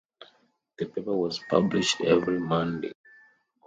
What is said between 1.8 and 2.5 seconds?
every